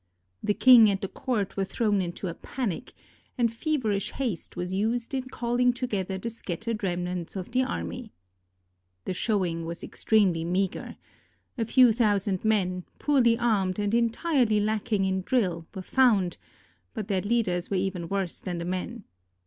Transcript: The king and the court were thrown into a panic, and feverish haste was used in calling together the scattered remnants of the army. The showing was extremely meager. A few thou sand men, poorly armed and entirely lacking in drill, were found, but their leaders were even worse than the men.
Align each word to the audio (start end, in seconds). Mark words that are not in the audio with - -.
The 0.41 0.55
king 0.55 0.89
and 0.89 0.99
the 0.99 1.07
court 1.07 1.55
were 1.55 1.63
thrown 1.63 2.01
into 2.01 2.25
a 2.27 2.33
panic, 2.33 2.93
and 3.37 3.53
feverish 3.53 4.13
haste 4.13 4.55
was 4.57 4.73
used 4.73 5.13
in 5.13 5.25
calling 5.29 5.73
together 5.73 6.17
the 6.17 6.31
scattered 6.31 6.81
remnants 6.81 7.35
of 7.35 7.51
the 7.51 7.61
army. 7.63 8.11
The 9.05 9.13
showing 9.13 9.63
was 9.63 9.83
extremely 9.83 10.43
meager. 10.43 10.95
A 11.55 11.65
few 11.65 11.93
thou 11.93 12.17
sand 12.17 12.43
men, 12.43 12.83
poorly 12.97 13.37
armed 13.37 13.77
and 13.77 13.93
entirely 13.93 14.59
lacking 14.59 15.05
in 15.05 15.21
drill, 15.21 15.67
were 15.75 15.83
found, 15.83 16.37
but 16.95 17.07
their 17.07 17.21
leaders 17.21 17.69
were 17.69 17.77
even 17.77 18.09
worse 18.09 18.39
than 18.41 18.57
the 18.57 18.65
men. 18.65 19.03